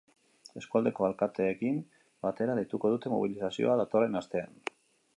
[0.61, 1.77] Eskualdeko alkateekin
[2.29, 4.61] batera deituko dute mobilizazioa datorren astean.